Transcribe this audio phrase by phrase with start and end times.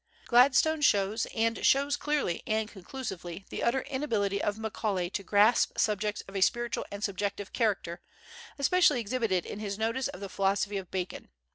[0.25, 6.23] Gladstone shows, and shows clearly and conclusively, the utter inability of Macaulay to grasp subjects
[6.27, 8.01] of a spiritual and subjective character,
[8.57, 11.29] especially exhibited in his notice of the philosophy of Bacon.